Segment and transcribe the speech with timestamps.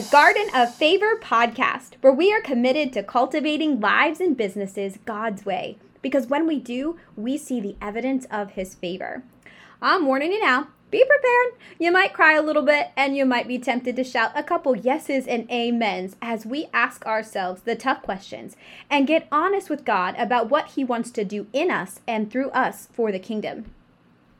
[0.00, 5.44] The Garden of Favor podcast, where we are committed to cultivating lives and businesses God's
[5.44, 5.76] way.
[6.00, 9.24] Because when we do, we see the evidence of His favor.
[9.82, 10.68] I'm warning you now.
[10.90, 11.60] Be prepared.
[11.78, 14.74] You might cry a little bit and you might be tempted to shout a couple
[14.74, 18.56] yeses and amens as we ask ourselves the tough questions
[18.88, 22.48] and get honest with God about what He wants to do in us and through
[22.52, 23.66] us for the kingdom.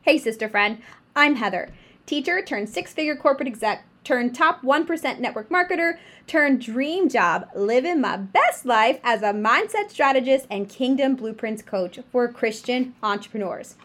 [0.01, 0.81] Hey, sister friend,
[1.15, 1.69] I'm Heather,
[2.07, 5.97] teacher turned six figure corporate exec turn top 1% network marketer,
[6.27, 11.99] turn dream job, living my best life as a mindset strategist and kingdom blueprints coach
[12.11, 13.75] for Christian entrepreneurs.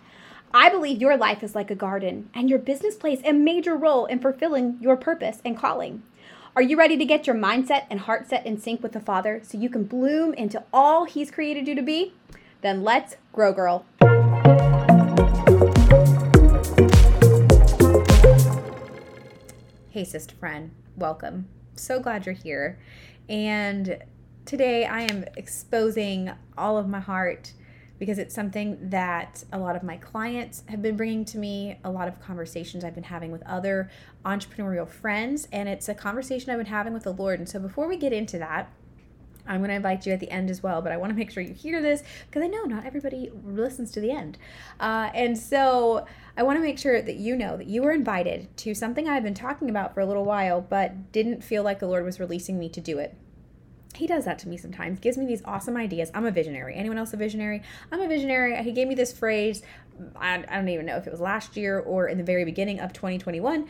[0.54, 4.06] I believe your life is like a garden, and your business plays a major role
[4.06, 6.02] in fulfilling your purpose and calling.
[6.54, 9.40] Are you ready to get your mindset and heart set in sync with the Father
[9.42, 12.14] so you can bloom into all He's created you to be?
[12.62, 13.84] Then let's grow, girl.
[19.96, 21.48] Hey, sister friend, welcome.
[21.74, 22.78] So glad you're here.
[23.30, 23.96] And
[24.44, 27.54] today I am exposing all of my heart
[27.98, 31.90] because it's something that a lot of my clients have been bringing to me, a
[31.90, 33.90] lot of conversations I've been having with other
[34.22, 37.38] entrepreneurial friends, and it's a conversation I've been having with the Lord.
[37.38, 38.70] And so before we get into that,
[39.46, 41.30] I'm going to invite you at the end as well, but I want to make
[41.30, 44.38] sure you hear this because I know not everybody listens to the end.
[44.80, 48.54] Uh, and so I want to make sure that you know that you were invited
[48.58, 51.86] to something I've been talking about for a little while, but didn't feel like the
[51.86, 53.16] Lord was releasing me to do it.
[53.96, 56.10] He does that to me sometimes, gives me these awesome ideas.
[56.12, 56.74] I'm a visionary.
[56.74, 57.62] Anyone else a visionary?
[57.90, 58.62] I'm a visionary.
[58.62, 59.62] He gave me this phrase.
[60.14, 62.80] I, I don't even know if it was last year or in the very beginning
[62.80, 63.66] of 2021,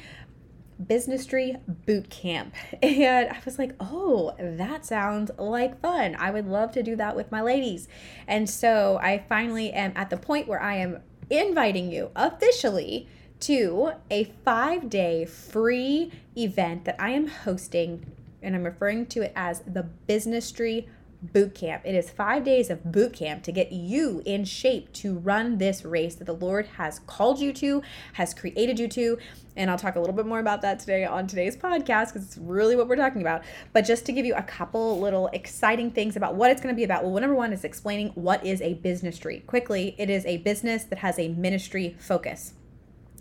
[0.84, 2.54] businesstry boot camp.
[2.82, 6.16] And i was like oh that sounds like fun.
[6.18, 7.88] I would love to do that with my ladies.
[8.26, 13.08] And so i finally am at the point where i am inviting you officially
[13.40, 18.06] to a five day free event that i am hosting
[18.42, 20.88] and i'm referring to it as the businesstry
[21.32, 21.82] boot camp.
[21.84, 25.84] It is five days of boot camp to get you in shape to run this
[25.84, 27.82] race that the Lord has called you to,
[28.14, 29.18] has created you to.
[29.56, 32.36] And I'll talk a little bit more about that today on today's podcast because it's
[32.36, 33.42] really what we're talking about.
[33.72, 36.76] But just to give you a couple little exciting things about what it's going to
[36.76, 37.04] be about.
[37.04, 39.40] Well, number one is explaining what is a businesstry.
[39.46, 42.52] Quickly, it is a business that has a ministry focus.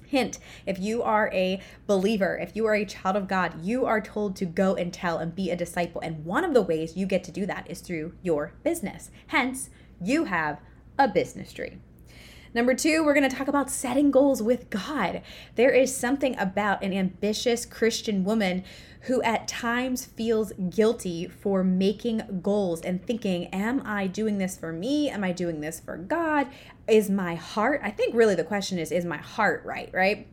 [0.07, 4.01] Hint if you are a believer, if you are a child of God, you are
[4.01, 6.01] told to go and tell and be a disciple.
[6.01, 9.11] And one of the ways you get to do that is through your business.
[9.27, 9.69] Hence,
[10.01, 10.59] you have
[10.97, 11.79] a businesstry.
[12.55, 15.21] Number two, we're going to talk about setting goals with God.
[15.55, 18.63] There is something about an ambitious Christian woman
[19.01, 24.71] who at times feels guilty for making goals and thinking, Am I doing this for
[24.71, 25.09] me?
[25.09, 26.47] Am I doing this for God?
[26.87, 27.81] Is my heart?
[27.83, 29.89] I think really the question is, Is my heart right?
[29.93, 30.27] Right?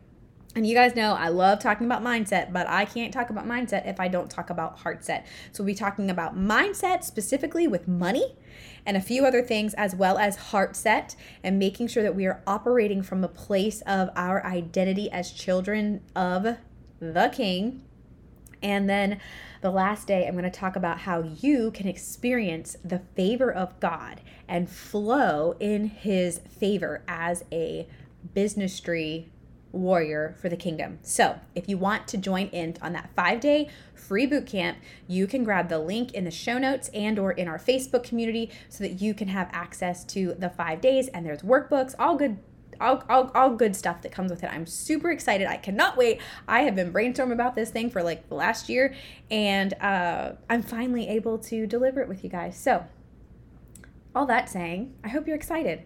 [0.55, 3.87] And you guys know I love talking about mindset, but I can't talk about mindset
[3.87, 5.25] if I don't talk about heart set.
[5.51, 8.35] So we'll be talking about mindset specifically with money
[8.85, 12.27] and a few other things, as well as heart set and making sure that we
[12.27, 16.57] are operating from a place of our identity as children of
[16.99, 17.81] the King.
[18.63, 19.19] And then
[19.61, 23.79] the last day, I'm going to talk about how you can experience the favor of
[23.79, 27.87] God and flow in His favor as a
[28.33, 29.29] businesstry
[29.73, 30.99] warrior for the kingdom.
[31.01, 35.43] So, if you want to join in on that 5-day free boot camp, you can
[35.43, 39.01] grab the link in the show notes and or in our Facebook community so that
[39.01, 42.37] you can have access to the 5 days and there's workbooks, all good
[42.83, 44.51] all, all, all good stuff that comes with it.
[44.51, 45.47] I'm super excited.
[45.47, 46.21] I cannot wait.
[46.47, 48.93] I have been brainstorming about this thing for like the last year,
[49.31, 52.57] and uh, I'm finally able to deliver it with you guys.
[52.57, 52.85] So,
[54.15, 55.85] all that saying, I hope you're excited.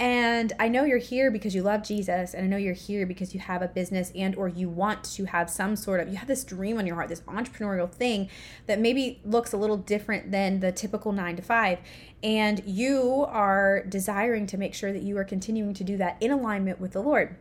[0.00, 3.32] And I know you're here because you love Jesus and I know you're here because
[3.32, 6.26] you have a business and or you want to have some sort of you have
[6.26, 8.28] this dream on your heart, this entrepreneurial thing
[8.66, 11.78] that maybe looks a little different than the typical 9 to 5
[12.24, 16.32] and you are desiring to make sure that you are continuing to do that in
[16.32, 17.36] alignment with the Lord.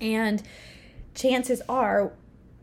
[0.00, 0.42] And
[1.14, 2.12] chances are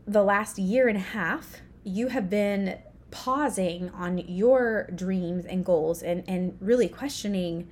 [0.04, 2.78] the last year and a half you have been
[3.12, 7.68] pausing on your dreams and goals and and really questioning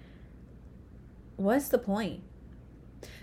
[1.37, 2.23] what's the point?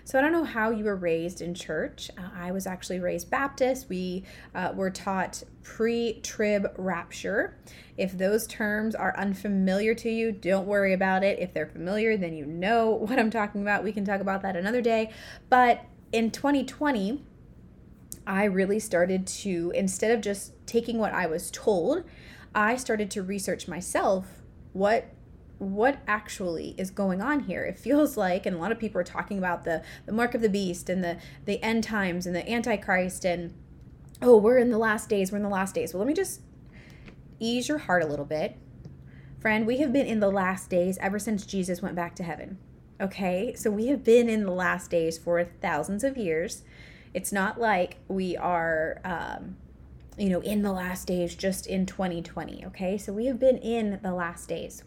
[0.04, 2.10] So I don't know how you were raised in church.
[2.18, 3.88] Uh, I was actually raised Baptist.
[3.88, 4.24] We
[4.54, 7.56] uh, were taught pre trib rapture.
[7.96, 11.38] If those terms are unfamiliar to you, don't worry about it.
[11.38, 13.84] If they're familiar, then you know what I'm talking about.
[13.84, 15.10] We can talk about that another day.
[15.48, 17.22] But in 2020,
[18.26, 22.04] I really started to, instead of just taking what I was told,
[22.54, 24.42] I started to research myself
[24.72, 25.06] what
[25.62, 29.04] what actually is going on here it feels like and a lot of people are
[29.04, 32.50] talking about the the mark of the beast and the the end times and the
[32.50, 33.54] antichrist and
[34.22, 35.92] oh, we're in the last days, we're in the last days.
[35.92, 36.40] Well, let me just
[37.40, 38.56] ease your heart a little bit.
[39.40, 42.58] Friend, we have been in the last days ever since Jesus went back to heaven.
[43.00, 43.52] Okay?
[43.54, 46.62] So we have been in the last days for thousands of years.
[47.12, 49.56] It's not like we are, um,
[50.16, 52.64] you know, in the last days just in 2020.
[52.66, 52.96] Okay?
[52.96, 54.84] So we have been in the last days.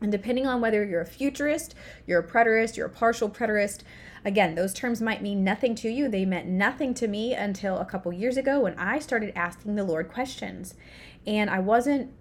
[0.00, 1.74] And depending on whether you're a futurist,
[2.06, 3.80] you're a preterist, you're a partial preterist,
[4.24, 6.08] again, those terms might mean nothing to you.
[6.08, 9.84] They meant nothing to me until a couple years ago when I started asking the
[9.84, 10.74] Lord questions.
[11.26, 12.12] And I wasn't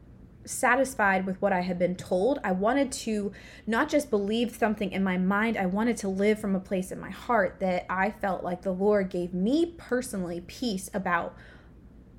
[0.46, 2.40] satisfied with what I had been told.
[2.44, 3.32] I wanted to
[3.66, 7.00] not just believe something in my mind, I wanted to live from a place in
[7.00, 11.36] my heart that I felt like the Lord gave me personally peace about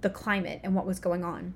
[0.00, 1.54] the climate and what was going on.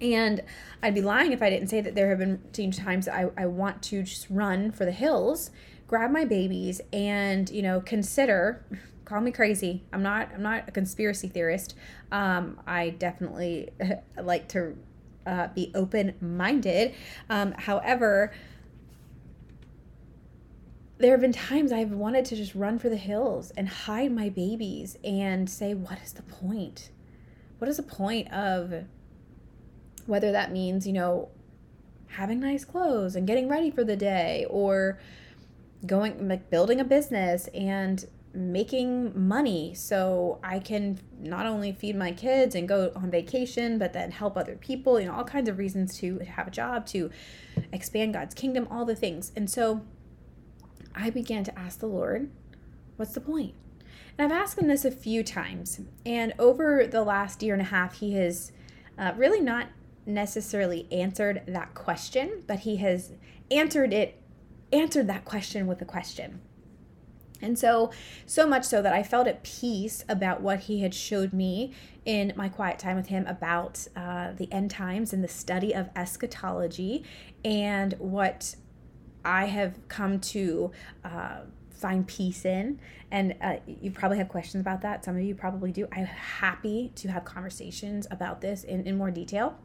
[0.00, 0.42] And
[0.82, 3.46] I'd be lying if I didn't say that there have been times that I, I
[3.46, 5.50] want to just run for the hills,
[5.86, 8.64] grab my babies, and you know consider.
[9.04, 9.84] Call me crazy.
[9.92, 10.30] I'm not.
[10.34, 11.74] I'm not a conspiracy theorist.
[12.10, 13.70] Um, I definitely
[14.22, 14.76] like to
[15.26, 16.94] uh, be open minded.
[17.28, 18.32] Um, however,
[20.98, 24.28] there have been times I've wanted to just run for the hills and hide my
[24.28, 26.90] babies and say, what is the point?
[27.58, 28.86] What is the point of
[30.06, 31.28] whether that means, you know,
[32.08, 34.98] having nice clothes and getting ready for the day or
[35.86, 42.12] going like building a business and making money so I can not only feed my
[42.12, 45.58] kids and go on vacation, but then help other people, you know, all kinds of
[45.58, 47.10] reasons to have a job, to
[47.72, 49.32] expand God's kingdom, all the things.
[49.34, 49.82] And so
[50.94, 52.30] I began to ask the Lord,
[52.96, 53.54] what's the point?
[54.18, 55.80] And I've asked him this a few times.
[56.04, 58.52] And over the last year and a half, he has
[58.98, 59.68] uh, really not
[60.06, 63.12] necessarily answered that question, but he has
[63.50, 64.20] answered it,
[64.72, 66.40] answered that question with a question.
[67.42, 67.90] And so,
[68.24, 71.74] so much so that I felt at peace about what he had showed me
[72.04, 75.90] in my quiet time with him about uh, the end times and the study of
[75.94, 77.04] eschatology
[77.44, 78.54] and what
[79.24, 80.70] I have come to
[81.04, 82.80] uh, find peace in.
[83.10, 85.04] And uh, you probably have questions about that.
[85.04, 85.86] Some of you probably do.
[85.92, 89.58] I'm happy to have conversations about this in, in more detail.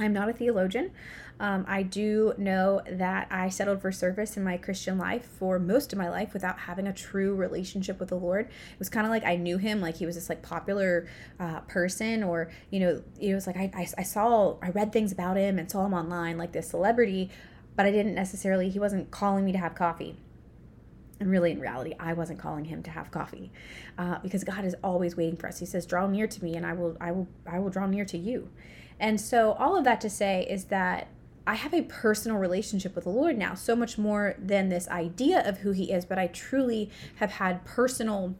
[0.00, 0.92] I'm not a theologian.
[1.38, 5.90] Um, I do know that I settled for service in my Christian life for most
[5.92, 8.46] of my life without having a true relationship with the Lord.
[8.46, 11.08] It was kind of like I knew him, like he was this like popular
[11.38, 15.12] uh, person, or you know, it was like I, I, I saw, I read things
[15.12, 17.30] about him and saw him online, like this celebrity,
[17.74, 18.68] but I didn't necessarily.
[18.68, 20.16] He wasn't calling me to have coffee.
[21.20, 23.50] And really, in reality, I wasn't calling him to have coffee,
[23.98, 25.58] uh, because God is always waiting for us.
[25.58, 28.04] He says, "Draw near to me, and I will, I will, I will draw near
[28.06, 28.50] to you."
[29.00, 31.08] And so, all of that to say is that
[31.46, 35.42] I have a personal relationship with the Lord now, so much more than this idea
[35.48, 38.36] of who He is, but I truly have had personal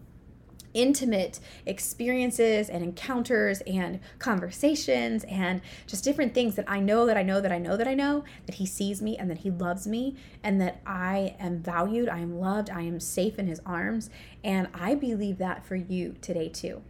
[0.75, 7.23] intimate experiences and encounters and conversations and just different things that I know that I
[7.23, 9.87] know that I know that I know that he sees me and that he loves
[9.87, 14.11] me and that I am valued, I am loved, I am safe in his arms.
[14.45, 16.83] And I believe that for you today too.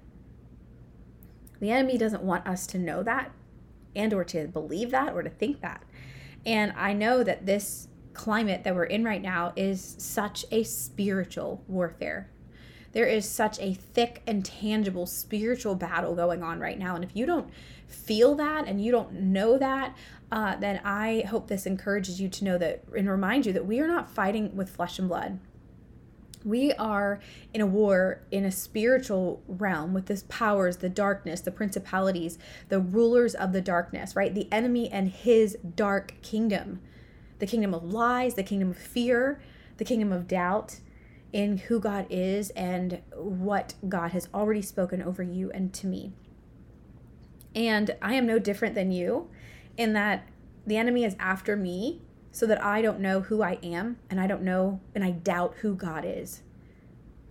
[1.61, 3.33] The enemy doesn't want us to know that
[3.95, 5.85] and or to believe that or to think that.
[6.47, 11.63] And I know that this climate that we're in right now is such a spiritual
[11.69, 12.31] warfare.
[12.93, 16.97] There is such a thick and tangible spiritual battle going on right now.
[16.97, 17.49] And if you don't
[17.87, 19.97] feel that and you don't know that,
[20.33, 23.81] uh, then I hope this encourages you to know that and remind you that we
[23.81, 25.39] are not fighting with flesh and blood
[26.45, 27.21] we are
[27.53, 32.81] in a war in a spiritual realm with this powers the darkness the principalities the
[32.81, 34.35] rulers of the darkness right?
[34.35, 36.81] The enemy and his dark kingdom.
[37.39, 39.41] The kingdom of lies the kingdom of fear
[39.77, 40.81] the kingdom of doubt
[41.33, 46.13] in who god is and what god has already spoken over you and to me.
[47.55, 49.29] And i am no different than you
[49.77, 50.27] in that
[50.67, 54.27] the enemy is after me so that I don't know who I am and I
[54.27, 56.43] don't know and I doubt who God is.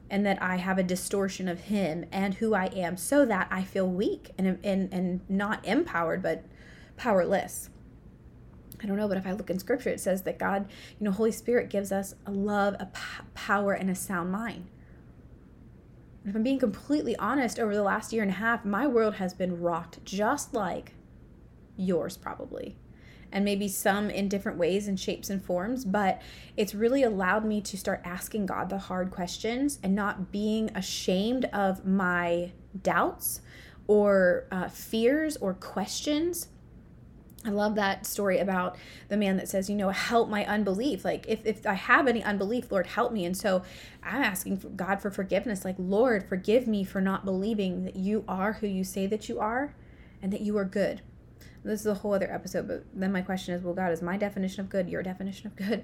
[0.09, 3.63] And that I have a distortion of Him and who I am so that I
[3.63, 6.43] feel weak and, and, and not empowered, but
[6.97, 7.69] powerless.
[8.81, 10.67] I don't know, but if I look in scripture, it says that God,
[10.99, 14.67] you know, Holy Spirit gives us a love, a p- power, and a sound mind.
[16.25, 19.33] if I'm being completely honest, over the last year and a half, my world has
[19.33, 20.93] been rocked just like
[21.77, 22.77] yours, probably
[23.31, 26.21] and maybe some in different ways and shapes and forms, but
[26.57, 31.45] it's really allowed me to start asking God the hard questions and not being ashamed
[31.45, 33.41] of my doubts
[33.87, 36.47] or uh, fears or questions
[37.45, 38.75] I love that story about
[39.07, 41.05] the man that says, you know, help my unbelief.
[41.05, 43.23] Like, if, if I have any unbelief, Lord, help me.
[43.23, 43.63] And so
[44.03, 45.63] I'm asking God for forgiveness.
[45.63, 49.39] Like, Lord, forgive me for not believing that you are who you say that you
[49.39, 49.73] are
[50.21, 51.01] and that you are good.
[51.63, 54.17] This is a whole other episode, but then my question is, well, God, is my
[54.17, 55.83] definition of good your definition of good?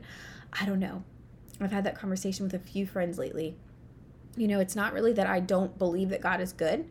[0.53, 1.03] I don't know.
[1.59, 3.55] I've had that conversation with a few friends lately.
[4.37, 6.85] You know, it's not really that I don't believe that God is good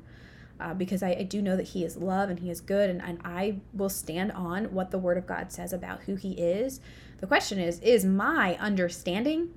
[0.60, 3.02] uh, because I, I, do know that He is love and He is good, and,
[3.02, 6.80] and I will stand on what the Word of God says about who He is.
[7.20, 9.50] The question is, is my understanding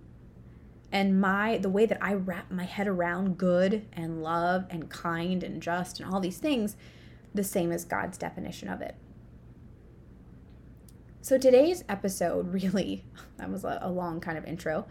[0.92, 5.44] and my the way that I wrap my head around good and love and kind
[5.44, 6.78] and just and all these things
[7.38, 8.96] the same as God's definition of it?
[11.22, 13.06] So today's episode really
[13.38, 14.86] that was a, long kind of intro,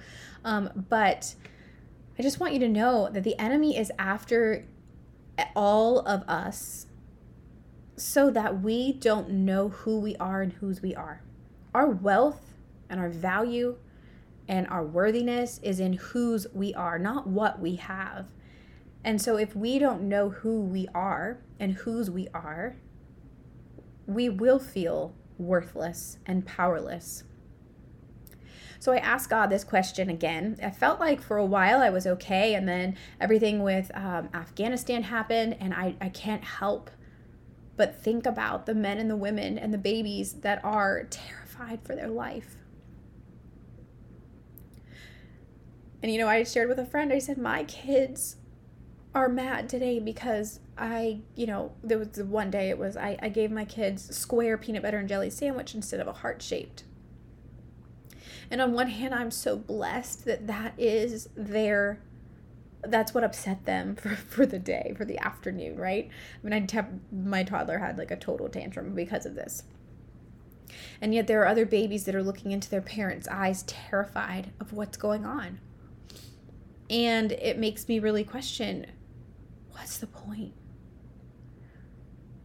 [0.44, 1.34] um, but
[2.18, 4.64] I just want you to know that the enemy is after
[5.54, 6.86] all of us
[7.96, 11.22] so that we don't know who we are and whose we are.
[11.74, 12.54] Our wealth
[12.88, 13.76] and our value
[14.48, 18.26] and our worthiness is in whose we are, not what we have.
[19.06, 22.74] And so if we don't know who we are and whose we are,
[24.04, 27.22] we will feel worthless and powerless.
[28.80, 30.58] So I asked God this question again.
[30.60, 35.04] I felt like for a while I was okay, and then everything with um, Afghanistan
[35.04, 36.90] happened, and I, I can't help
[37.76, 41.94] but think about the men and the women and the babies that are terrified for
[41.94, 42.56] their life.
[46.02, 48.36] And you know, I shared with a friend, I said, My kids
[49.16, 53.18] are mad today because I, you know, there was the one day it was I,
[53.20, 56.84] I gave my kids square peanut butter and jelly sandwich instead of a heart shaped
[58.50, 61.98] and on one hand, I'm so blessed that that is their
[62.82, 66.08] that's what upset them for, for the day, for the afternoon, right?
[66.08, 69.64] I mean, I te- my toddler had like a total tantrum because of this.
[71.00, 74.72] And yet there are other babies that are looking into their parents' eyes terrified of
[74.72, 75.58] what's going on.
[76.88, 78.86] And it makes me really question
[79.76, 80.54] what's the point?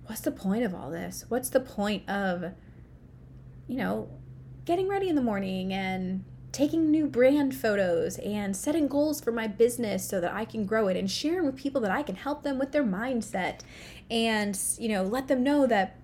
[0.05, 1.25] What's the point of all this?
[1.29, 2.53] What's the point of,
[3.67, 4.09] you know,
[4.65, 9.47] getting ready in the morning and taking new brand photos and setting goals for my
[9.47, 12.43] business so that I can grow it and sharing with people that I can help
[12.43, 13.61] them with their mindset
[14.09, 16.00] and you know let them know that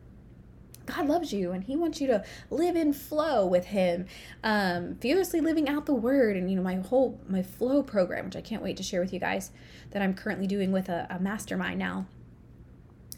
[0.88, 4.06] God loves you and he wants you to live in flow with him
[4.44, 6.36] um, fearlessly living out the word.
[6.36, 9.14] And you know my whole my flow program which I can't wait to share with
[9.14, 9.52] you guys
[9.92, 12.08] that I'm currently doing with a, a mastermind now.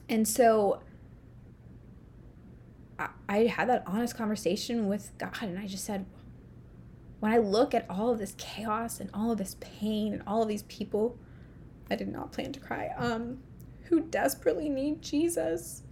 [0.09, 0.81] And so
[3.27, 6.05] I, had that honest conversation with God, and I just said,
[7.19, 10.41] when I look at all of this chaos and all of this pain and all
[10.41, 11.17] of these people,
[11.89, 13.39] I did not plan to cry, um,
[13.83, 15.83] who desperately need Jesus.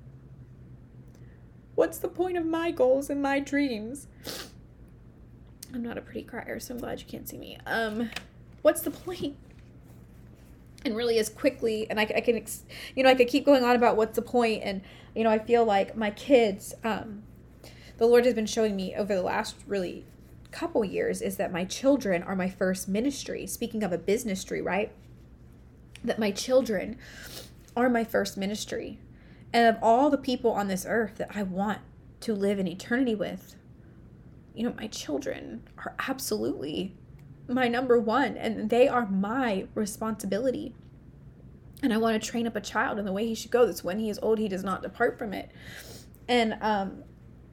[1.78, 4.08] What's the point of my goals and my dreams?
[5.72, 7.60] I'm not a pretty crier, so I'm glad you can't see me.
[7.68, 8.10] Um,
[8.64, 9.36] what's the point?
[10.84, 12.44] And really, as quickly, and I, I can,
[12.96, 14.82] you know, I could keep going on about what's the point, and
[15.14, 17.22] you know, I feel like my kids, um,
[18.00, 20.04] the Lord has been showing me over the last really
[20.50, 23.46] couple years is that my children are my first ministry.
[23.46, 24.92] Speaking of a businesstry, right?
[26.04, 26.98] That my children
[27.76, 28.98] are my first ministry.
[29.58, 31.80] And of all the people on this earth that I want
[32.20, 33.56] to live in eternity with,
[34.54, 36.96] you know, my children are absolutely
[37.48, 40.76] my number one, and they are my responsibility
[41.82, 43.66] and I want to train up a child in the way he should go.
[43.66, 45.50] That's when he is old, he does not depart from it.
[46.28, 47.04] And, um,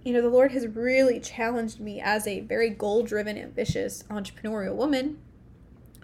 [0.03, 4.75] you know, the Lord has really challenged me as a very goal driven, ambitious, entrepreneurial
[4.75, 5.19] woman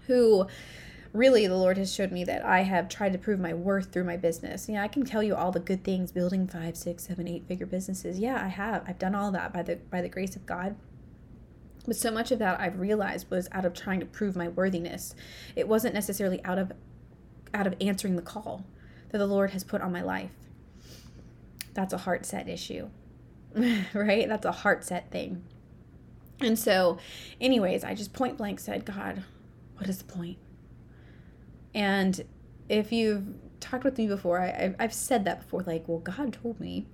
[0.07, 0.47] who
[1.12, 4.04] really the Lord has showed me that I have tried to prove my worth through
[4.04, 4.68] my business.
[4.68, 7.46] You know, I can tell you all the good things building five, six, seven, eight
[7.46, 8.18] figure businesses.
[8.18, 8.84] Yeah, I have.
[8.86, 10.76] I've done all that by the by the grace of God.
[11.86, 15.14] But so much of that I've realized was out of trying to prove my worthiness.
[15.56, 16.72] It wasn't necessarily out of
[17.52, 18.64] out of answering the call
[19.08, 20.30] that the Lord has put on my life.
[21.74, 22.90] That's a heart set issue,
[23.94, 24.28] right?
[24.28, 25.42] That's a heart set thing.
[26.40, 26.98] And so,
[27.40, 29.24] anyways, I just point blank said, God,
[29.76, 30.38] what is the point?
[31.74, 32.24] And
[32.68, 33.24] if you've
[33.60, 36.86] talked with me before, I, I've said that before, like, well, God told me.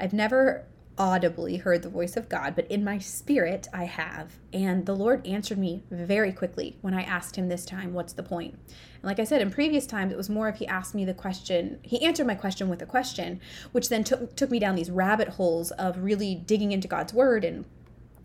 [0.00, 4.38] I've never audibly heard the voice of God, but in my spirit I have.
[4.52, 8.22] And the Lord answered me very quickly when I asked him this time, What's the
[8.22, 8.54] point?
[8.54, 11.14] And like I said, in previous times, it was more if he asked me the
[11.14, 13.40] question, he answered my question with a question,
[13.72, 17.44] which then took, took me down these rabbit holes of really digging into God's word
[17.44, 17.64] and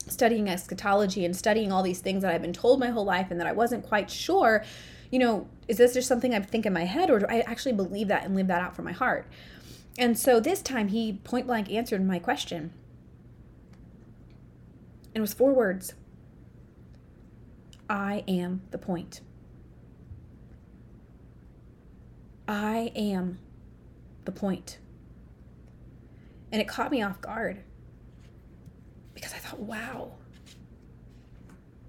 [0.07, 3.39] studying eschatology and studying all these things that I've been told my whole life and
[3.39, 4.63] that I wasn't quite sure.
[5.09, 7.73] You know, is this just something I think in my head, or do I actually
[7.73, 9.27] believe that and live that out from my heart?
[9.97, 12.71] And so this time he point blank answered my question.
[15.07, 15.93] And it was four words
[17.89, 19.21] I am the point.
[22.47, 23.39] I am
[24.25, 24.77] the point.
[26.51, 27.63] And it caught me off guard
[29.13, 30.13] because I thought, wow,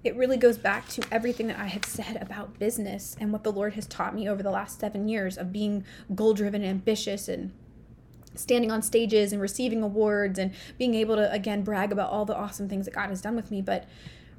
[0.03, 3.51] it really goes back to everything that I have said about business and what the
[3.51, 7.27] Lord has taught me over the last seven years of being goal driven and ambitious
[7.27, 7.51] and
[8.33, 12.35] standing on stages and receiving awards and being able to, again, brag about all the
[12.35, 13.61] awesome things that God has done with me.
[13.61, 13.85] But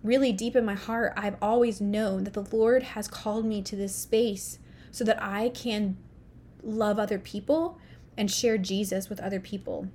[0.02, 3.76] really deep in my heart, I've always known that the Lord has called me to
[3.76, 4.58] this space
[4.90, 5.96] so that I can
[6.62, 7.78] love other people
[8.16, 9.88] and share Jesus with other people.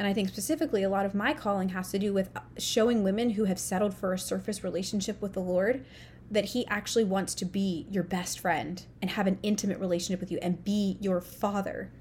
[0.00, 3.32] And I think specifically, a lot of my calling has to do with showing women
[3.32, 5.84] who have settled for a surface relationship with the Lord
[6.30, 10.32] that He actually wants to be your best friend and have an intimate relationship with
[10.32, 11.92] you and be your father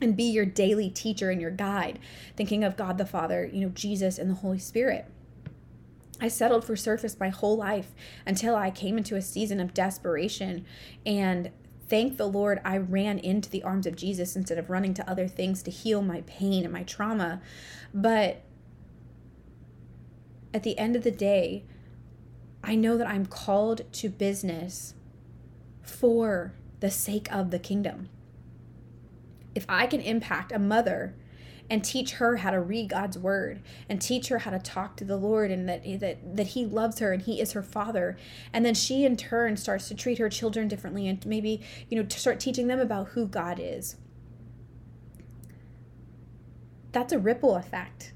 [0.00, 1.98] and be your daily teacher and your guide,
[2.38, 5.04] thinking of God the Father, you know, Jesus and the Holy Spirit.
[6.22, 7.90] I settled for surface my whole life
[8.24, 10.64] until I came into a season of desperation
[11.04, 11.50] and
[11.88, 15.28] thank the Lord I ran into the arms of Jesus instead of running to other
[15.28, 17.40] things to heal my pain and my trauma.
[17.92, 18.42] But
[20.52, 21.64] at the end of the day,
[22.62, 24.94] I know that I'm called to business
[25.82, 28.08] for the sake of the kingdom.
[29.54, 31.14] If I can impact a mother
[31.70, 35.04] and teach her how to read God's word and teach her how to talk to
[35.04, 38.16] the Lord and that that that he loves her and he is her father.
[38.52, 42.06] And then she in turn starts to treat her children differently and maybe you know
[42.06, 43.96] to start teaching them about who God is.
[46.92, 48.12] That's a ripple effect.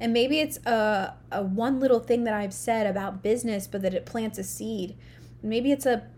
[0.00, 3.94] And maybe it's a, a one little thing that I've said about business but that
[3.94, 4.96] it plants a seed.
[5.42, 6.08] Maybe it's a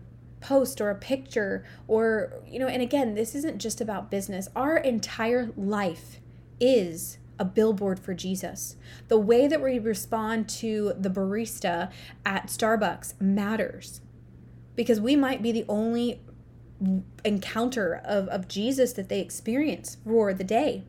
[0.47, 4.77] post or a picture or you know and again this isn't just about business our
[4.77, 6.19] entire life
[6.59, 8.75] is a billboard for Jesus.
[9.07, 11.91] The way that we respond to the barista
[12.25, 14.01] at Starbucks matters
[14.75, 16.21] because we might be the only
[17.25, 20.83] encounter of, of Jesus that they experience for the day.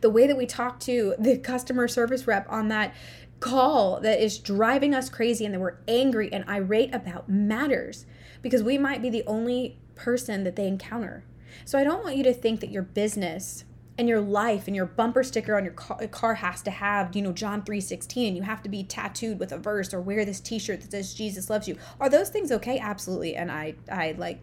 [0.00, 2.94] The way that we talk to the customer service rep on that
[3.40, 8.06] call that is driving us crazy and that we're angry and irate about matters
[8.42, 11.24] because we might be the only person that they encounter.
[11.64, 13.64] So I don't want you to think that your business
[13.98, 17.32] and your life and your bumper sticker on your car has to have, you know,
[17.32, 20.80] John 3:16 and you have to be tattooed with a verse or wear this t-shirt
[20.80, 21.76] that says Jesus loves you.
[21.98, 22.78] Are those things okay?
[22.78, 23.36] Absolutely.
[23.36, 24.40] And I I like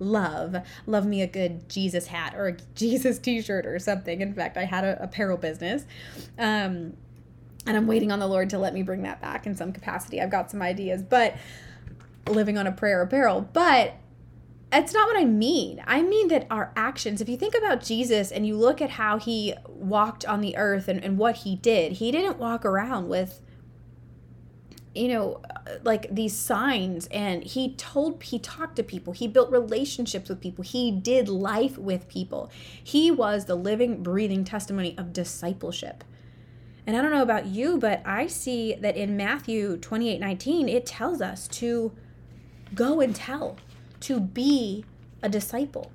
[0.00, 4.56] love love me a good jesus hat or a jesus t-shirt or something in fact
[4.56, 5.86] i had a apparel business
[6.38, 6.96] um,
[7.68, 10.22] and I'm waiting on the Lord to let me bring that back in some capacity.
[10.22, 11.36] I've got some ideas, but
[12.26, 13.42] living on a prayer apparel.
[13.52, 13.94] But
[14.72, 15.82] it's not what I mean.
[15.86, 19.18] I mean that our actions, if you think about Jesus and you look at how
[19.18, 23.42] he walked on the earth and, and what he did, he didn't walk around with,
[24.94, 25.42] you know,
[25.82, 30.64] like these signs and he told, he talked to people, he built relationships with people,
[30.64, 32.50] he did life with people.
[32.82, 36.02] He was the living, breathing testimony of discipleship.
[36.88, 40.86] And I don't know about you, but I see that in Matthew 28 19, it
[40.86, 41.92] tells us to
[42.74, 43.58] go and tell,
[44.00, 44.86] to be
[45.22, 45.92] a disciple.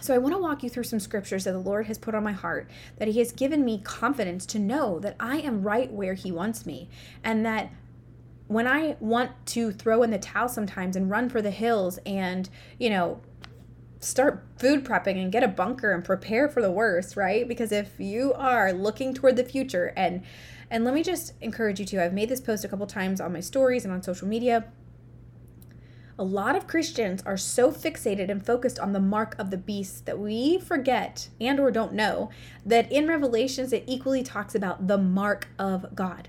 [0.00, 2.22] So I want to walk you through some scriptures that the Lord has put on
[2.22, 6.14] my heart, that He has given me confidence to know that I am right where
[6.14, 6.88] He wants me,
[7.24, 7.72] and that
[8.46, 12.48] when I want to throw in the towel sometimes and run for the hills and,
[12.78, 13.20] you know,
[14.00, 17.46] start food prepping and get a bunker and prepare for the worst, right?
[17.46, 20.22] Because if you are looking toward the future and
[20.70, 22.04] and let me just encourage you to.
[22.04, 24.66] I've made this post a couple times on my stories and on social media.
[26.18, 30.04] A lot of Christians are so fixated and focused on the mark of the beast
[30.04, 32.28] that we forget and or don't know
[32.66, 36.28] that in Revelations it equally talks about the mark of God.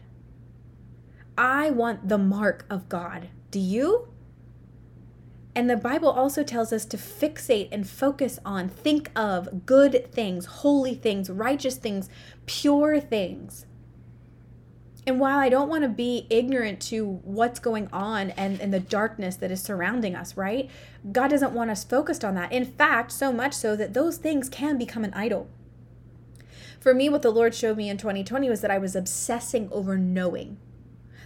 [1.38, 3.30] I want the mark of God.
[3.50, 4.10] Do you?
[5.56, 10.46] And the Bible also tells us to fixate and focus on, think of good things,
[10.46, 12.10] holy things, righteous things,
[12.46, 13.66] pure things.
[15.08, 18.80] And while I don't want to be ignorant to what's going on and, and the
[18.80, 20.70] darkness that is surrounding us, right?
[21.12, 22.52] God doesn't want us focused on that.
[22.52, 25.50] In fact, so much so that those things can become an idol.
[26.80, 29.98] For me, what the Lord showed me in 2020 was that I was obsessing over
[29.98, 30.58] knowing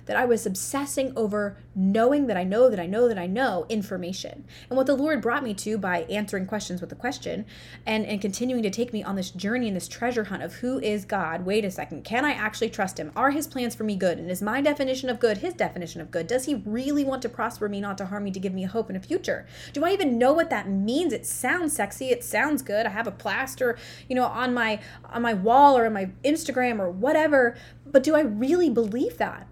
[0.05, 3.65] that I was obsessing over knowing that I know that I know that I know
[3.69, 4.45] information.
[4.69, 7.45] And what the Lord brought me to by answering questions with a question
[7.85, 10.79] and, and continuing to take me on this journey and this treasure hunt of who
[10.79, 11.45] is God?
[11.45, 12.03] Wait a second.
[12.03, 13.11] Can I actually trust him?
[13.15, 14.17] Are his plans for me good?
[14.19, 16.27] And is my definition of good his definition of good?
[16.27, 18.67] Does he really want to prosper me, not to harm me, to give me a
[18.67, 19.47] hope and a future?
[19.73, 21.13] Do I even know what that means?
[21.13, 22.09] It sounds sexy.
[22.09, 22.85] It sounds good.
[22.85, 26.79] I have a plaster, you know, on my on my wall or on my Instagram
[26.79, 29.47] or whatever, but do I really believe that?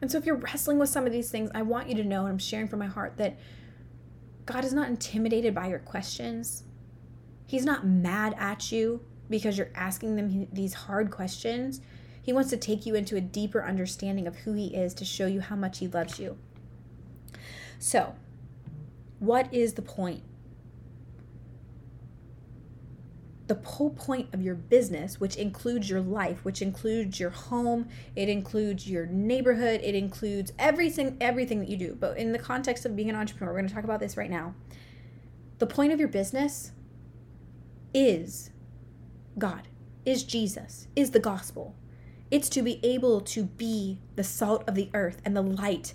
[0.00, 2.20] And so, if you're wrestling with some of these things, I want you to know,
[2.20, 3.38] and I'm sharing from my heart, that
[4.44, 6.64] God is not intimidated by your questions.
[7.46, 11.80] He's not mad at you because you're asking them these hard questions.
[12.20, 15.26] He wants to take you into a deeper understanding of who He is to show
[15.26, 16.36] you how much He loves you.
[17.78, 18.14] So,
[19.18, 20.22] what is the point
[23.46, 28.28] the whole point of your business, which includes your life, which includes your home, it
[28.28, 31.96] includes your neighborhood, it includes everything, everything that you do.
[31.98, 34.30] But in the context of being an entrepreneur, we're going to talk about this right
[34.30, 34.54] now.
[35.58, 36.72] The point of your business
[37.94, 38.50] is
[39.38, 39.68] God,
[40.04, 41.76] is Jesus, is the gospel.
[42.30, 45.94] It's to be able to be the salt of the earth and the light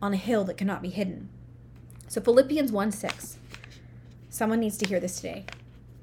[0.00, 1.28] on a hill that cannot be hidden.
[2.06, 3.38] So Philippians 1 6.
[4.30, 5.44] Someone needs to hear this today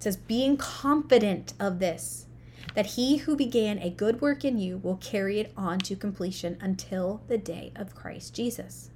[0.06, 2.28] says, being confident of this,
[2.76, 6.58] that he who began a good work in you will carry it on to completion
[6.62, 8.92] until the day of Christ Jesus.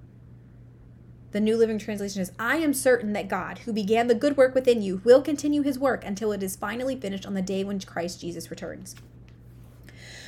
[1.32, 4.56] The New Living Translation is I am certain that God, who began the good work
[4.56, 7.80] within you, will continue his work until it is finally finished on the day when
[7.80, 8.96] Christ Jesus returns.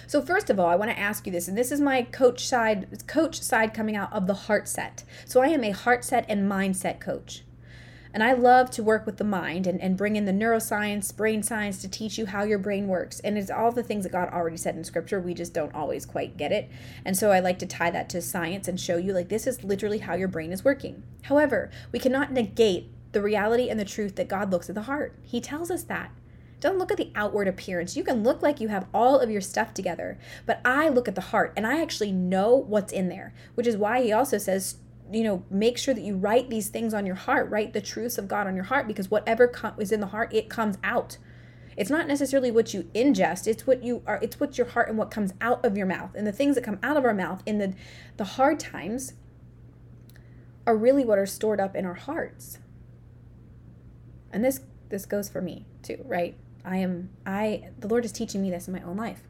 [0.08, 2.46] So first of all, I want to ask you this, and this is my coach
[2.48, 5.04] side coach side coming out of the heart set.
[5.26, 7.44] So I am a heart set and mindset coach.
[8.14, 11.44] And I love to work with the mind and, and bring in the neuroscience, brain
[11.44, 13.20] science to teach you how your brain works.
[13.22, 15.20] And it's all the things that God already said in scripture.
[15.20, 16.70] We just don't always quite get it.
[17.06, 19.64] And so I like to tie that to science and show you like this is
[19.64, 21.04] literally how your brain is working.
[21.24, 25.16] However, we cannot negate the reality and the truth that God looks at the heart.
[25.24, 26.12] He tells us that.
[26.62, 27.98] Don't look at the outward appearance.
[27.98, 31.16] You can look like you have all of your stuff together, but I look at
[31.16, 34.76] the heart and I actually know what's in there, which is why he also says,
[35.12, 38.18] you know make sure that you write these things on your heart write the truths
[38.18, 41.18] of god on your heart because whatever com- is in the heart it comes out.
[41.78, 44.98] It's not necessarily what you ingest it's what you are it's what your heart and
[44.98, 46.12] what comes out of your mouth.
[46.16, 47.74] And the things that come out of our mouth in the
[48.18, 49.14] the hard times
[50.66, 52.60] are really what are stored up in our hearts.
[54.32, 56.38] And this this goes for me too right?
[56.64, 59.24] I am i the lord is teaching me this in my own life.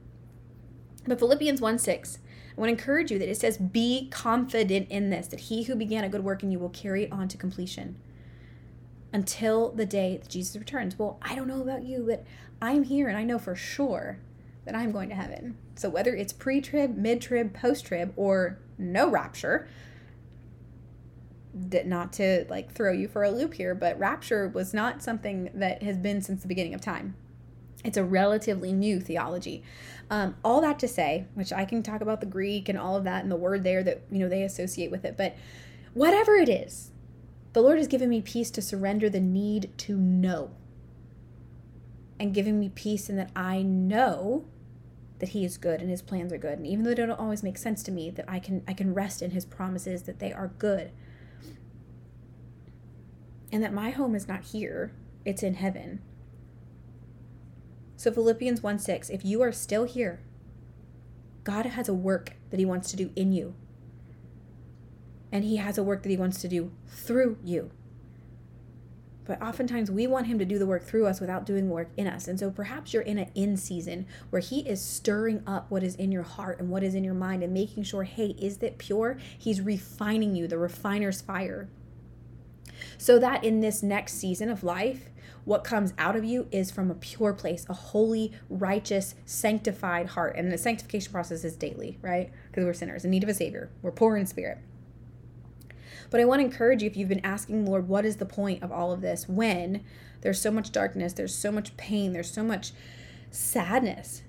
[1.08, 2.22] But philippians 1 6 I
[2.62, 6.04] want to encourage you that it says, Be confident in this, that he who began
[6.04, 7.98] a good work in you will carry it on to completion
[9.12, 10.98] until the day that Jesus returns.
[10.98, 12.24] Well, I don't know about you, but
[12.62, 14.20] I'm here and I know for sure
[14.66, 15.58] that I'm going to heaven.
[15.76, 19.68] So whether it's pre trib, mid trib, post trib, or no rapture,
[21.54, 25.82] not to like throw you for a loop here, but rapture was not something that
[25.82, 27.16] has been since the beginning of time.
[27.84, 29.64] It's a relatively new theology.
[30.10, 33.04] Um, all that to say, which I can talk about the Greek and all of
[33.06, 35.36] that and the word there that you know they associate with it, but
[35.94, 36.92] whatever it is,
[37.54, 40.52] the Lord has given me peace to surrender the need to know,
[42.20, 44.46] and giving me peace in that I know
[45.20, 47.44] that He is good and His plans are good, and even though they don't always
[47.44, 50.32] make sense to me, that I can I can rest in His promises that they
[50.34, 50.92] are good,
[53.52, 54.92] and that my home is not here;
[55.26, 56.02] it's in heaven
[58.02, 60.22] so, Philippians 1 6, if you are still here,
[61.44, 63.54] God has a work that He wants to do in you.
[65.32, 67.70] And He has a work that He wants to do through you.
[69.26, 72.08] But oftentimes we want Him to do the work through us without doing work in
[72.08, 72.28] us.
[72.28, 75.94] And so perhaps you're in an in season where He is stirring up what is
[75.94, 78.80] in your heart and what is in your mind and making sure, hey, is that
[78.80, 79.20] pure?
[79.38, 81.70] He's refining you, the refiner's fire.
[82.98, 85.11] So that in this next season of life,
[85.46, 90.36] what comes out of you is from a pure place, a holy, righteous, sanctified heart.
[90.36, 92.32] And the sanctification process is daily, right?
[92.48, 94.60] Because we're sinners in need of a Savior, we're poor in spirit.
[96.10, 98.62] But I want to encourage you if you've been asking, Lord, what is the point
[98.62, 99.84] of all of this when
[100.22, 102.74] there's so much darkness, there's so much pain, there's so much
[103.32, 104.22] sadness?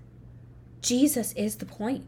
[0.81, 2.07] Jesus is the point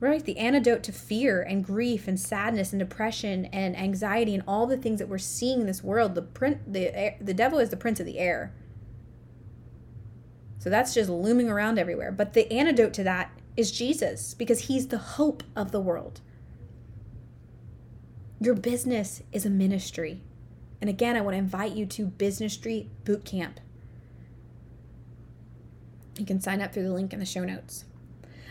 [0.00, 0.24] right?
[0.24, 4.76] The antidote to fear and grief and sadness and depression and anxiety and all the
[4.76, 6.14] things that we're seeing in this world.
[6.14, 8.52] The print, the the devil is the prince of the air.
[10.58, 12.12] So that's just looming around everywhere.
[12.12, 16.20] But the antidote to that is Jesus because he's the hope of the world.
[18.40, 20.22] Your business is a ministry.
[20.80, 23.58] And again, I want to invite you to Businesstry Boot Camp.
[26.16, 27.84] You can sign up through the link in the show notes.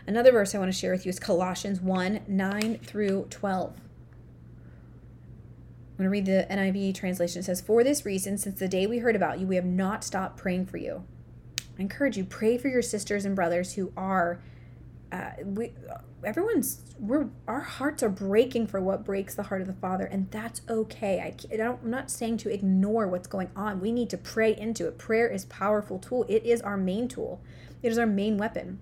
[0.07, 3.73] Another verse I want to share with you is Colossians 1 9 through 12.
[5.99, 7.41] I'm going to read the NIV translation.
[7.41, 10.05] It says, For this reason, since the day we heard about you, we have not
[10.05, 11.03] stopped praying for you.
[11.77, 14.39] I encourage you, pray for your sisters and brothers who are,
[15.11, 15.73] uh, we,
[16.23, 20.31] everyone's, we're, our hearts are breaking for what breaks the heart of the Father, and
[20.31, 21.19] that's okay.
[21.19, 23.81] I, I don't, I'm not saying to ignore what's going on.
[23.81, 24.97] We need to pray into it.
[24.97, 26.25] Prayer is powerful tool.
[26.29, 27.41] It is our main tool.
[27.83, 28.79] It is our main weapon.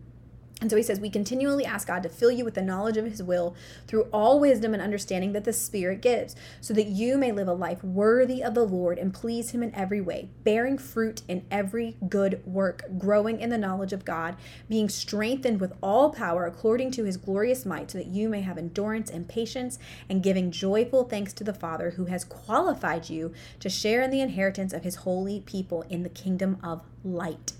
[0.61, 3.05] And so he says, We continually ask God to fill you with the knowledge of
[3.05, 3.55] his will
[3.87, 7.53] through all wisdom and understanding that the Spirit gives, so that you may live a
[7.53, 11.97] life worthy of the Lord and please him in every way, bearing fruit in every
[12.07, 14.37] good work, growing in the knowledge of God,
[14.69, 18.57] being strengthened with all power according to his glorious might, so that you may have
[18.57, 19.77] endurance and patience,
[20.09, 24.21] and giving joyful thanks to the Father who has qualified you to share in the
[24.21, 27.51] inheritance of his holy people in the kingdom of light.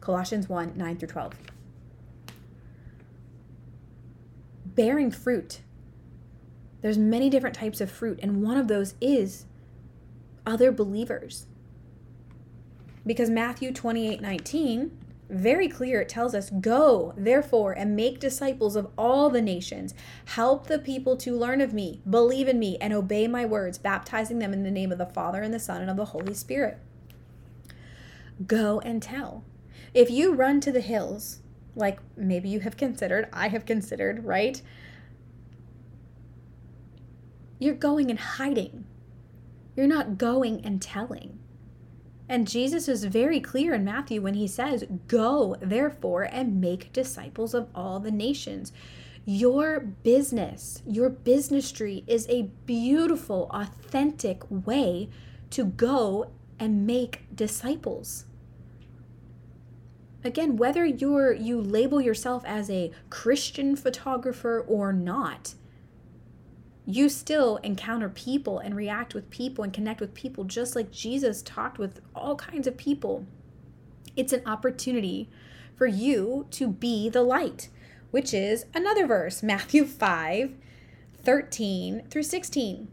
[0.00, 1.34] Colossians 1 9 through 12
[4.80, 5.60] bearing fruit.
[6.80, 9.44] There's many different types of fruit, and one of those is
[10.46, 11.44] other believers.
[13.04, 18.88] Because Matthew 28 19, very clear, it tells us, Go, therefore, and make disciples of
[18.96, 19.92] all the nations.
[20.24, 24.38] Help the people to learn of me, believe in me, and obey my words, baptizing
[24.38, 26.78] them in the name of the Father, and the Son, and of the Holy Spirit.
[28.46, 29.44] Go and tell.
[29.92, 31.39] If you run to the hills
[31.74, 34.60] like maybe you have considered, I have considered, right?
[37.58, 38.84] You're going and hiding.
[39.76, 41.38] You're not going and telling.
[42.28, 47.54] And Jesus is very clear in Matthew when he says, Go, therefore, and make disciples
[47.54, 48.72] of all the nations.
[49.26, 55.08] Your business, your businesstry is a beautiful, authentic way
[55.50, 58.26] to go and make disciples
[60.24, 65.54] again whether you're you label yourself as a christian photographer or not
[66.86, 71.42] you still encounter people and react with people and connect with people just like jesus
[71.42, 73.26] talked with all kinds of people.
[74.16, 75.28] It's an opportunity
[75.76, 77.68] for you to be the light
[78.10, 80.52] which is another verse matthew 5
[81.22, 82.88] 13 through 16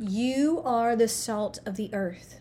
[0.00, 2.39] you are the salt of the earth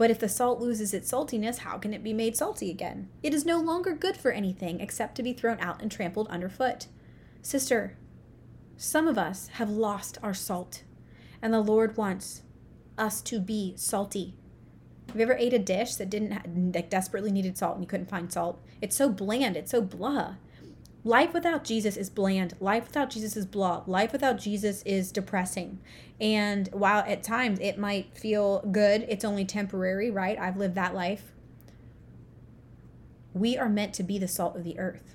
[0.00, 3.10] but if the salt loses its saltiness, how can it be made salty again?
[3.22, 6.86] It is no longer good for anything except to be thrown out and trampled underfoot.
[7.42, 7.98] Sister,
[8.78, 10.84] some of us have lost our salt,
[11.42, 12.44] and the Lord wants
[12.96, 14.32] us to be salty.
[15.08, 18.08] Have you ever ate a dish that didn't like desperately needed salt and you couldn't
[18.08, 18.58] find salt?
[18.80, 20.36] It's so bland, it's so blah.
[21.02, 22.54] Life without Jesus is bland.
[22.60, 23.82] Life without Jesus is blah.
[23.86, 25.80] Life without Jesus is depressing.
[26.20, 30.38] And while at times it might feel good, it's only temporary, right?
[30.38, 31.32] I've lived that life.
[33.32, 35.14] We are meant to be the salt of the earth.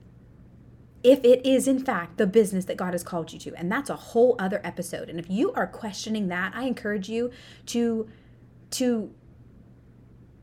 [1.03, 3.55] if it is in fact the business that God has called you to.
[3.55, 5.09] And that's a whole other episode.
[5.09, 7.31] And if you are questioning that, I encourage you
[7.67, 8.07] to
[8.71, 9.13] to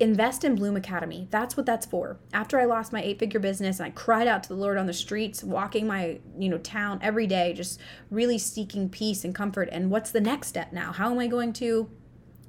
[0.00, 1.26] invest in Bloom Academy.
[1.30, 2.18] That's what that's for.
[2.32, 4.92] After I lost my eight-figure business and I cried out to the Lord on the
[4.92, 9.68] streets, walking my, you know, town every day, just really seeking peace and comfort.
[9.72, 10.92] And what's the next step now?
[10.92, 11.90] How am I going to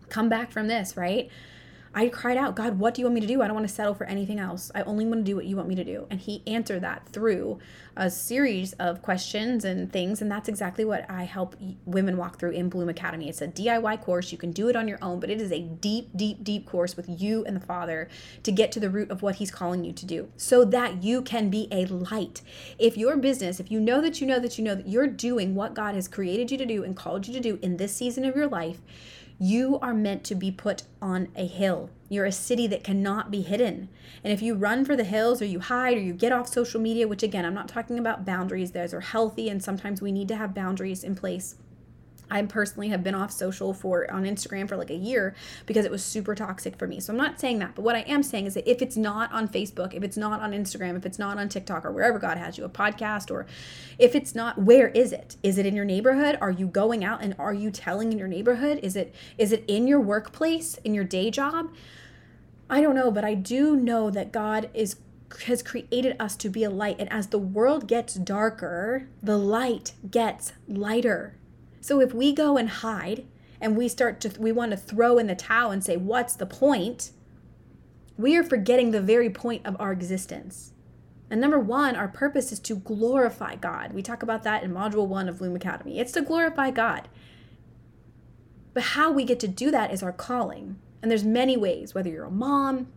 [0.10, 1.32] come back from this, right?
[1.93, 3.41] I cried out, God, what do you want me to do?
[3.41, 4.71] I don't want to settle for anything else.
[4.75, 6.06] I only want to do what you want me to do.
[6.10, 7.60] And he answered that through
[7.95, 10.21] a series of questions and things.
[10.21, 13.28] And that's exactly what I help women walk through in Bloom Academy.
[13.28, 14.32] It's a DIY course.
[14.32, 16.95] You can do it on your own, but it is a deep, deep, deep course
[16.95, 18.08] with you and the Father
[18.43, 21.21] to get to the root of what he's calling you to do so that you
[21.21, 22.41] can be a light.
[22.78, 25.56] If your business, if you know that you know that you know that you're doing
[25.56, 28.23] what God has created you to do and called you to do in this season
[28.25, 28.80] of your life,
[29.39, 31.89] you are meant to be put on a hill.
[32.10, 33.88] You're a city that cannot be hidden.
[34.21, 36.82] And if you run for the hills or you hide or you get off social
[36.82, 40.28] media, which again, I'm not talking about boundaries, those are healthy and sometimes we need
[40.28, 41.56] to have boundaries in place.
[42.32, 45.92] I personally have been off social for on Instagram for like a year because it
[45.92, 47.00] was super toxic for me.
[47.00, 49.32] So I'm not saying that, but what I am saying is that if it's not
[49.32, 52.38] on Facebook, if it's not on Instagram, if it's not on TikTok or wherever God
[52.38, 53.46] has you, a podcast, or
[53.98, 55.38] if it's not, where is it?
[55.44, 56.38] Is it in your neighborhood?
[56.42, 58.80] Are you going out and are you telling in your neighborhood?
[58.84, 61.72] Is it is it in your workplace, in your day job?
[62.70, 64.98] I don't know, but I do know that God is
[65.48, 66.98] has created us to be a light.
[67.00, 71.36] And as the world gets darker, the light gets lighter.
[71.82, 73.26] So if we go and hide
[73.62, 76.46] and we start to, we want to throw in the towel and say, what's the
[76.46, 77.12] point?
[78.18, 80.74] We are forgetting the very point of our existence.
[81.30, 83.94] And number one, our purpose is to glorify God.
[83.94, 86.00] We talk about that in module one of Bloom Academy.
[86.00, 87.08] It's to glorify God.
[88.74, 90.78] But how we get to do that is our calling.
[91.02, 92.88] And there's many ways, whether you're a mom,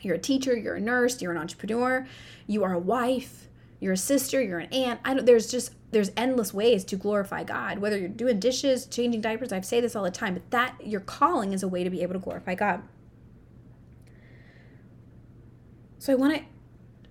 [0.00, 2.06] you're a teacher, you're a nurse, you're an entrepreneur,
[2.46, 3.47] you are a wife,
[3.80, 5.00] you're a sister, you're an aunt.
[5.04, 7.78] I don't there's just there's endless ways to glorify God.
[7.78, 11.00] Whether you're doing dishes, changing diapers, I say this all the time, but that your
[11.00, 12.82] calling is a way to be able to glorify God.
[15.98, 16.42] So I want to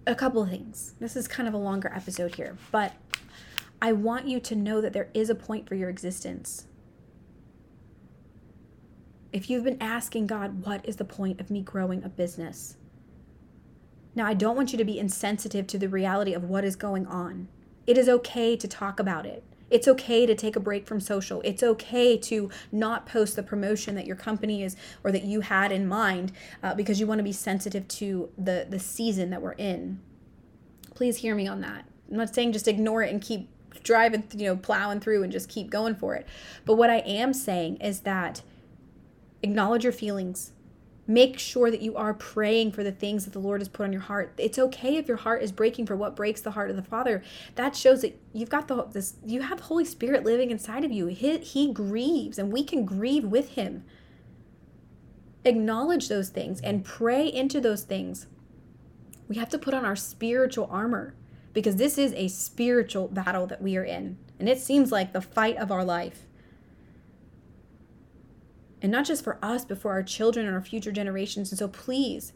[0.06, 0.94] a couple of things.
[1.00, 2.94] This is kind of a longer episode here, but
[3.82, 6.66] I want you to know that there is a point for your existence.
[9.34, 12.77] If you've been asking God, what is the point of me growing a business?
[14.18, 17.06] Now, I don't want you to be insensitive to the reality of what is going
[17.06, 17.50] on.
[17.86, 19.44] It is okay to talk about it.
[19.70, 21.40] It's okay to take a break from social.
[21.46, 25.72] It's okay to not post the promotion that your company is or that you had
[25.72, 26.32] in mind
[26.64, 30.00] uh, because you want to be sensitive to the the season that we're in.
[30.96, 31.86] Please hear me on that.
[32.10, 33.50] I'm not saying just ignore it and keep
[33.84, 36.26] driving, you know, plowing through and just keep going for it.
[36.66, 38.42] But what I am saying is that
[39.44, 40.54] acknowledge your feelings
[41.08, 43.94] make sure that you are praying for the things that the Lord has put on
[43.94, 44.34] your heart.
[44.38, 47.24] It's okay if your heart is breaking for what breaks the heart of the Father.
[47.56, 50.92] That shows that you've got the this you have the Holy Spirit living inside of
[50.92, 51.08] you.
[51.08, 53.86] He, he grieves and we can grieve with him.
[55.46, 58.28] Acknowledge those things and pray into those things.
[59.30, 61.16] We have to put on our spiritual armor
[61.54, 64.18] because this is a spiritual battle that we are in.
[64.40, 66.27] And it seems like the fight of our life
[68.88, 71.52] and not just for us, but for our children and our future generations.
[71.52, 72.32] And so please,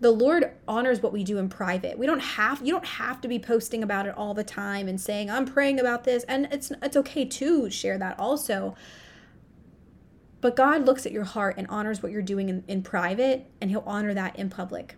[0.00, 1.96] the Lord honors what we do in private.
[1.96, 5.00] We don't have you don't have to be posting about it all the time and
[5.00, 8.74] saying I'm praying about this and it's it's okay to share that also.
[10.40, 13.70] But God looks at your heart and honors what you're doing in, in private and
[13.70, 14.96] he'll honor that in public.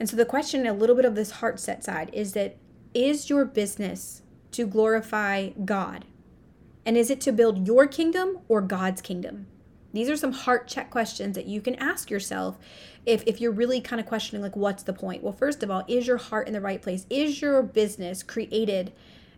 [0.00, 2.56] And so the question a little bit of this heart set side is that
[2.94, 6.04] is your business to glorify God?
[6.86, 9.46] And is it to build your kingdom or God's kingdom?
[9.92, 12.58] These are some heart check questions that you can ask yourself
[13.06, 15.22] if, if you're really kind of questioning, like, what's the point?
[15.22, 17.06] Well, first of all, is your heart in the right place?
[17.08, 18.92] Is your business created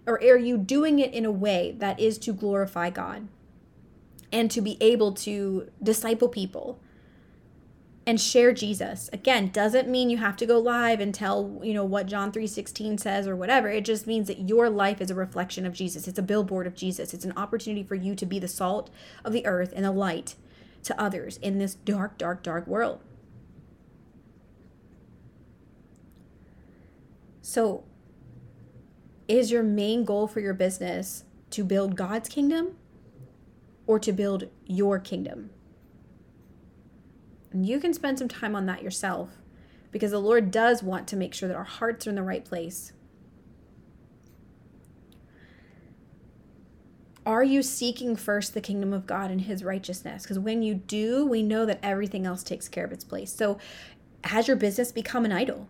[0.06, 3.28] or are you doing it in a way that is to glorify God
[4.32, 6.78] and to be able to disciple people?
[8.06, 9.10] And share Jesus.
[9.12, 12.98] Again, doesn't mean you have to go live and tell, you know, what John 3:16
[12.98, 13.68] says or whatever.
[13.68, 16.06] It just means that your life is a reflection of Jesus.
[16.06, 17.12] It's a billboard of Jesus.
[17.12, 18.90] It's an opportunity for you to be the salt
[19.24, 20.36] of the earth and a light
[20.84, 23.00] to others in this dark, dark, dark world.
[27.42, 27.84] So,
[29.26, 32.76] is your main goal for your business to build God's kingdom
[33.86, 35.50] or to build your kingdom?
[37.52, 39.30] And you can spend some time on that yourself
[39.92, 42.44] because the Lord does want to make sure that our hearts are in the right
[42.44, 42.92] place.
[47.24, 50.22] Are you seeking first the kingdom of God and his righteousness?
[50.22, 53.32] Because when you do, we know that everything else takes care of its place.
[53.32, 53.58] So,
[54.24, 55.68] has your business become an idol?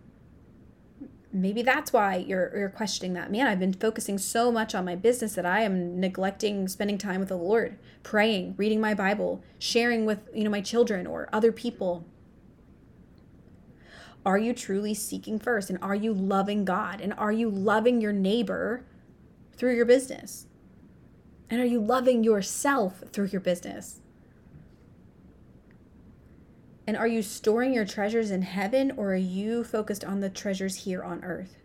[1.40, 3.30] Maybe that's why you're you're questioning that.
[3.30, 7.20] Man i've been focusing so much on my business that i am neglecting spending time
[7.20, 11.52] with the lord praying reading my bible sharing with you know my children or other
[11.52, 12.06] people.
[14.24, 15.70] Are you truly seeking first?
[15.70, 17.00] And are you loving god?
[17.00, 18.84] And are you loving your neighbor
[19.56, 20.46] through your business?
[21.48, 24.00] And are you loving yourself through your business
[26.86, 30.84] and are you storing your treasures in heaven or are you focused on the treasures
[30.84, 31.56] here on earth?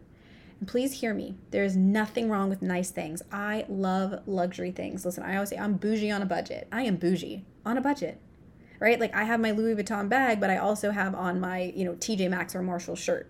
[0.60, 1.36] And please hear me.
[1.51, 3.21] There is nothing wrong with nice things.
[3.31, 5.05] I love luxury things.
[5.05, 6.67] Listen, I always say I'm bougie on a budget.
[6.71, 8.19] I am bougie on a budget.
[8.79, 8.99] Right?
[8.99, 11.93] Like I have my Louis Vuitton bag, but I also have on my, you know,
[11.93, 13.29] TJ Maxx or Marshall shirt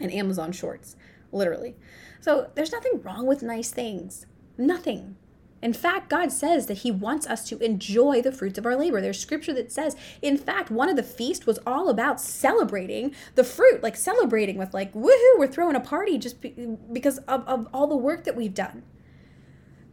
[0.00, 0.94] and Amazon shorts,
[1.32, 1.74] literally.
[2.20, 4.26] So there's nothing wrong with nice things.
[4.56, 5.16] Nothing.
[5.64, 9.00] In fact, God says that He wants us to enjoy the fruits of our labor.
[9.00, 13.44] There's scripture that says, in fact, one of the feasts was all about celebrating the
[13.44, 17.66] fruit, like celebrating with, like, woohoo, we're throwing a party just be- because of, of
[17.72, 18.82] all the work that we've done.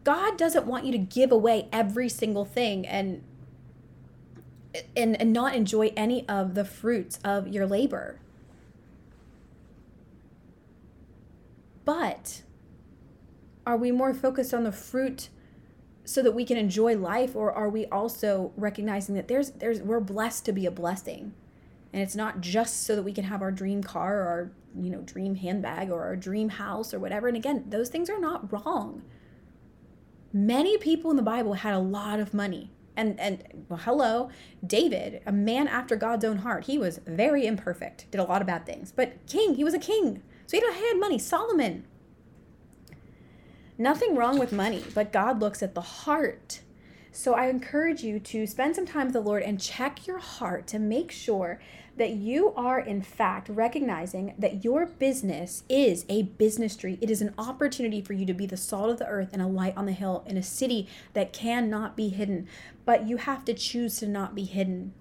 [0.04, 3.24] God doesn't want you to give away every single thing and
[4.96, 8.20] and, and not enjoy any of the fruits of your labor.
[11.86, 12.42] But
[13.66, 15.30] are we more focused on the fruit
[16.06, 20.00] so that we can enjoy life or are we also recognizing that there's there's we're
[20.00, 21.34] blessed to be a blessing
[21.94, 24.90] And it's not just so that we can have our dream car or our, you
[24.90, 27.28] know, dream handbag or our dream house or whatever.
[27.28, 29.04] And again, those things are not wrong.
[30.34, 32.72] Many people in the Bible had a lot of money.
[32.96, 34.30] And and well, hello,
[34.66, 36.66] David, a man after God's own heart.
[36.66, 38.92] He was very imperfect, did a lot of bad things.
[38.92, 40.24] But king, he was a king.
[40.48, 41.18] So he had money.
[41.18, 41.86] Solomon.
[43.82, 46.62] Nothing wrong with money, but God looks at the heart.
[47.12, 50.68] So I encourage you to spend some time with the Lord and check your heart
[50.68, 51.60] to make sure
[51.98, 57.00] that you are, in fact, recognizing that your business is a businesstry.
[57.02, 59.48] It is an opportunity for you to be the salt of the earth and a
[59.48, 62.48] light on the hill in a city that cannot be hidden.
[62.86, 64.94] But you have to choose to not be hidden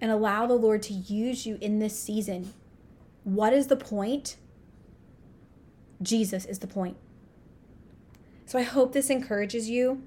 [0.00, 2.54] and allow the Lord to use you in this season.
[3.22, 4.38] What is the point?
[6.02, 6.96] Jesus is the point.
[8.46, 10.02] So I hope this encourages you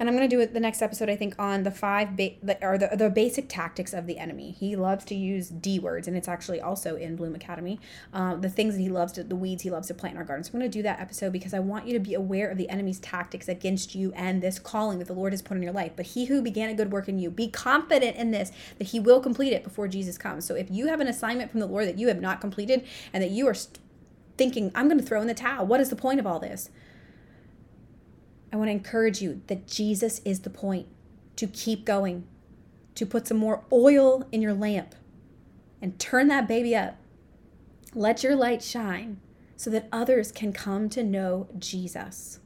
[0.00, 1.10] and I'm going to do it the next episode.
[1.10, 4.50] I think on the five ba- the, or the the basic tactics of the enemy.
[4.50, 7.78] He loves to use D words, and it's actually also in Bloom Academy.
[8.14, 10.24] Um, the things that he loves to, the weeds he loves to plant in our
[10.24, 10.42] garden.
[10.42, 12.56] So I'm going to do that episode because I want you to be aware of
[12.56, 15.72] the enemy's tactics against you and this calling that the Lord has put in your
[15.72, 15.92] life.
[15.96, 19.00] But he who began a good work in you, be confident in this that he
[19.00, 20.46] will complete it before Jesus comes.
[20.46, 23.22] So if you have an assignment from the Lord that you have not completed and
[23.22, 23.78] that you are st-
[24.38, 25.66] thinking, I'm going to throw in the towel.
[25.66, 26.70] What is the point of all this?
[28.52, 30.86] I want to encourage you that Jesus is the point
[31.36, 32.26] to keep going,
[32.94, 34.94] to put some more oil in your lamp
[35.80, 36.96] and turn that baby up.
[37.94, 39.20] Let your light shine
[39.56, 42.40] so that others can come to know Jesus.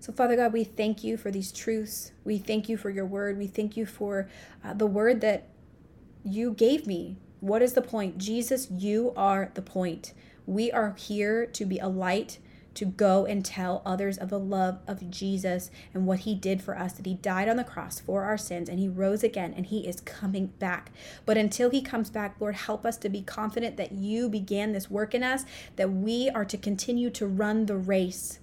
[0.00, 2.12] So, Father God, we thank you for these truths.
[2.24, 3.36] We thank you for your word.
[3.36, 4.28] We thank you for
[4.64, 5.48] uh, the word that
[6.24, 7.18] you gave me.
[7.40, 8.18] What is the point?
[8.18, 10.14] Jesus, you are the point.
[10.46, 12.38] We are here to be a light
[12.74, 16.78] to go and tell others of the love of Jesus and what he did for
[16.78, 19.66] us, that he died on the cross for our sins and he rose again and
[19.66, 20.90] he is coming back.
[21.26, 24.90] But until he comes back, Lord, help us to be confident that you began this
[24.90, 25.44] work in us,
[25.76, 28.38] that we are to continue to run the race,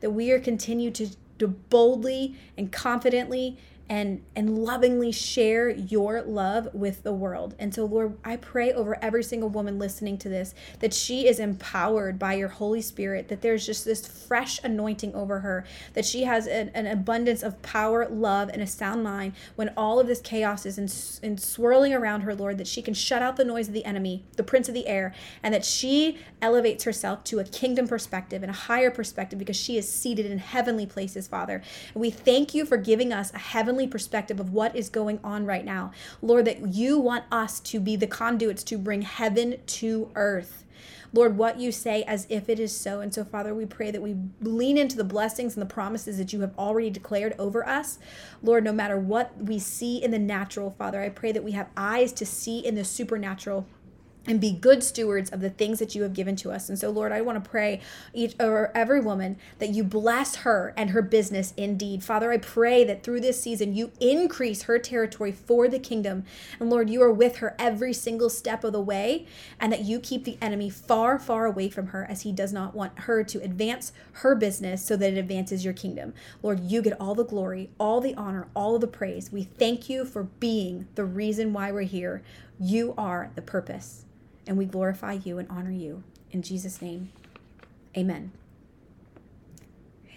[0.00, 1.08] that we are continue to,
[1.38, 3.58] to boldly and confidently
[3.90, 7.56] and and lovingly share your love with the world.
[7.58, 11.40] And so Lord, I pray over every single woman listening to this that she is
[11.40, 15.64] empowered by your Holy Spirit, that there's just this fresh anointing over her,
[15.94, 19.98] that she has an, an abundance of power, love, and a sound mind when all
[19.98, 23.36] of this chaos is in, in swirling around her, Lord, that she can shut out
[23.36, 25.12] the noise of the enemy, the prince of the air,
[25.42, 29.76] and that she elevates herself to a kingdom perspective and a higher perspective because she
[29.76, 31.60] is seated in heavenly places, Father.
[31.92, 35.18] And we thank you for giving us a heavenly heavenly perspective of what is going
[35.24, 35.90] on right now.
[36.20, 40.64] Lord, that you want us to be the conduits to bring heaven to earth.
[41.14, 43.00] Lord, what you say as if it is so.
[43.00, 46.32] And so, Father, we pray that we lean into the blessings and the promises that
[46.34, 47.98] you have already declared over us.
[48.42, 51.70] Lord, no matter what we see in the natural, Father, I pray that we have
[51.74, 53.66] eyes to see in the supernatural
[54.26, 56.68] and be good stewards of the things that you have given to us.
[56.68, 57.80] And so, Lord, I want to pray
[58.12, 62.04] each or every woman that you bless her and her business indeed.
[62.04, 66.24] Father, I pray that through this season you increase her territory for the kingdom.
[66.58, 69.26] And Lord, you are with her every single step of the way,
[69.58, 72.74] and that you keep the enemy far, far away from her as he does not
[72.74, 76.12] want her to advance her business so that it advances your kingdom.
[76.42, 79.32] Lord, you get all the glory, all the honor, all the praise.
[79.32, 82.22] We thank you for being the reason why we're here.
[82.58, 84.04] You are the purpose
[84.46, 86.02] and we glorify you and honor you.
[86.30, 87.10] In Jesus' name,
[87.96, 88.32] amen.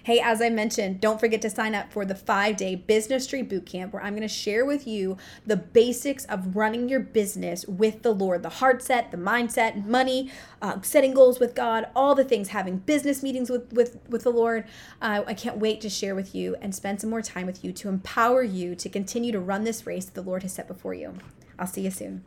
[0.06, 3.94] Hey, as I mentioned, don't forget to sign up for the five day Businesstry Bootcamp,
[3.94, 5.16] where I'm going to share with you
[5.46, 10.30] the basics of running your business with the Lord the heart set, the mindset, money,
[10.62, 14.30] uh, setting goals with God, all the things, having business meetings with, with, with the
[14.30, 14.66] Lord.
[15.02, 17.72] Uh, I can't wait to share with you and spend some more time with you
[17.72, 20.94] to empower you to continue to run this race that the Lord has set before
[20.94, 21.14] you.
[21.58, 22.26] I'll see you soon.